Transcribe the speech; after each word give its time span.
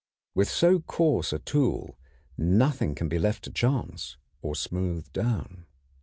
With 0.33 0.49
so 0.49 0.79
coarse 0.79 1.31
a 1.31 1.37
tool 1.37 1.95
nothing 2.35 2.95
can 2.95 3.07
be 3.07 3.19
left 3.19 3.43
to 3.43 3.51
chance 3.51 4.17
or 4.41 4.55
smoothed 4.55 5.13
down. 5.13 5.67